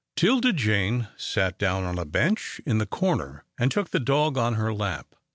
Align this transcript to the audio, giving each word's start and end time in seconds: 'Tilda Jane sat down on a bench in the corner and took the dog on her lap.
'Tilda 0.15 0.51
Jane 0.51 1.09
sat 1.15 1.59
down 1.59 1.83
on 1.83 1.99
a 1.99 2.05
bench 2.05 2.59
in 2.65 2.79
the 2.79 2.87
corner 2.87 3.43
and 3.59 3.69
took 3.69 3.91
the 3.91 3.99
dog 3.99 4.35
on 4.35 4.55
her 4.55 4.73
lap. 4.73 5.13